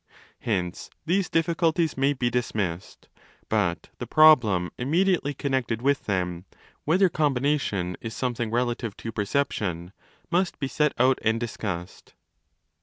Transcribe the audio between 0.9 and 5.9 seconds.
these diffi culties may be dismissed: but the problem immediately connected